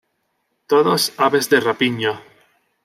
Todos, 0.71 1.01
aves 1.25 1.45
de 1.51 1.59
rapiña. 1.59 2.13